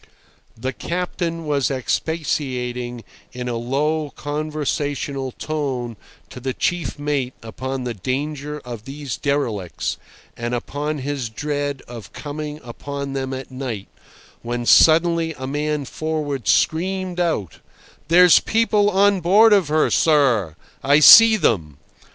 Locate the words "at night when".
13.31-14.65